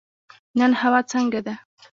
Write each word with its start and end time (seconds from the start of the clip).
نن 0.59 0.71
هوا 0.81 1.01
څنګه 1.11 1.39
ده؟ 1.45 1.55